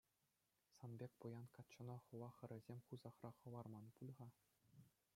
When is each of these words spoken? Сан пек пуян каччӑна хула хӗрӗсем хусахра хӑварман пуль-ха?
Сан 0.77 0.91
пек 0.99 1.11
пуян 1.19 1.47
каччӑна 1.55 1.97
хула 2.05 2.29
хӗрӗсем 2.37 2.79
хусахра 2.85 3.31
хӑварман 3.39 3.85
пуль-ха? 3.95 4.27